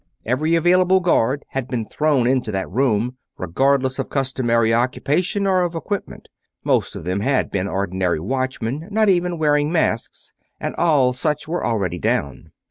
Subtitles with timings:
[0.25, 5.75] Every available guard had been thrown into that room, regardless of customary occupation or of
[5.75, 6.27] equipment.
[6.63, 11.63] Most of them had been ordinary watchmen, not even wearing masks, and all such were
[11.63, 12.51] already down.